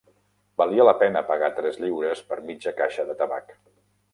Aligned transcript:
Valia 0.61 0.85
la 0.87 0.95
pena 1.01 1.21
pagar 1.27 1.51
tres 1.59 1.77
lliures 1.83 2.25
per 2.31 2.41
mitja 2.51 2.77
caixa 2.81 3.07
de 3.11 3.21
tabac. 3.25 3.55